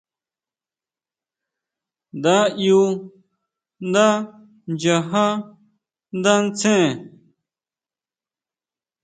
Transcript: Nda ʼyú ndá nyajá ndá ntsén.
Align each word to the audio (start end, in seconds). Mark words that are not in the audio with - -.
Nda 2.17 2.35
ʼyú 2.57 2.79
ndá 3.87 4.05
nyajá 4.79 5.25
ndá 6.17 6.33
ntsén. 6.45 6.87